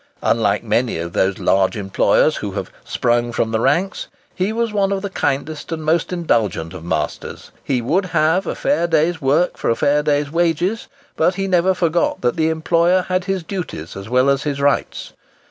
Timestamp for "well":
14.09-14.27